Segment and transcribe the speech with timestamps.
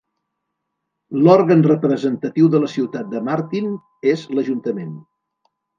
[1.27, 3.73] L'òrgan representatiu de la ciutat de Martin
[4.17, 4.95] és l'ajuntament.